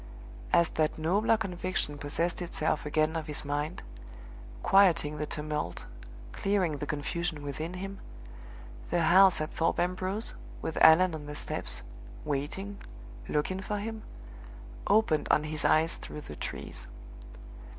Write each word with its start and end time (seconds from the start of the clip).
As 0.51 0.69
that 0.69 0.97
nobler 0.97 1.37
conviction 1.37 1.99
possessed 1.99 2.41
itself 2.41 2.87
again 2.87 3.15
of 3.15 3.27
his 3.27 3.45
mind 3.45 3.83
quieting 4.63 5.17
the 5.19 5.27
tumult, 5.27 5.85
clearing 6.31 6.77
the 6.77 6.87
confusion 6.87 7.43
within 7.43 7.75
him 7.75 7.99
the 8.89 9.01
house 9.03 9.39
at 9.41 9.53
Thorpe 9.53 9.79
Ambrose, 9.79 10.33
with 10.59 10.75
Allan 10.77 11.13
on 11.13 11.27
the 11.27 11.35
steps, 11.35 11.83
waiting, 12.25 12.81
looking 13.29 13.59
for 13.59 13.77
him, 13.77 14.01
opened 14.87 15.27
on 15.29 15.43
his 15.43 15.63
eyes 15.63 15.97
through 15.97 16.21
the 16.21 16.35
trees. 16.35 16.87